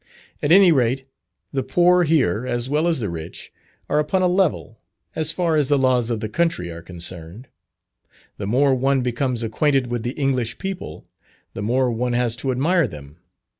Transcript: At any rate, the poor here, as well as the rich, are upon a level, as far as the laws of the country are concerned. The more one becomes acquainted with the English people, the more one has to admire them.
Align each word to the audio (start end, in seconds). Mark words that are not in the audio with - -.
At 0.41 0.51
any 0.51 0.71
rate, 0.71 1.05
the 1.53 1.61
poor 1.61 2.05
here, 2.05 2.43
as 2.47 2.67
well 2.67 2.87
as 2.87 2.99
the 2.99 3.07
rich, 3.07 3.53
are 3.87 3.99
upon 3.99 4.23
a 4.23 4.27
level, 4.27 4.79
as 5.15 5.31
far 5.31 5.55
as 5.55 5.69
the 5.69 5.77
laws 5.77 6.09
of 6.09 6.21
the 6.21 6.27
country 6.27 6.71
are 6.71 6.81
concerned. 6.81 7.49
The 8.37 8.47
more 8.47 8.73
one 8.73 9.01
becomes 9.03 9.43
acquainted 9.43 9.85
with 9.91 10.01
the 10.01 10.17
English 10.19 10.57
people, 10.57 11.05
the 11.53 11.61
more 11.61 11.91
one 11.91 12.13
has 12.13 12.35
to 12.37 12.49
admire 12.51 12.87
them. 12.87 13.17